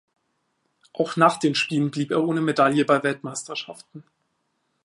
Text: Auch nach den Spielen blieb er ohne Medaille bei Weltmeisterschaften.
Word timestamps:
Auch 0.93 1.15
nach 1.15 1.37
den 1.37 1.53
Spielen 1.53 1.91
blieb 1.91 2.09
er 2.09 2.23
ohne 2.27 2.41
Medaille 2.41 2.85
bei 2.85 3.03
Weltmeisterschaften. 3.03 4.03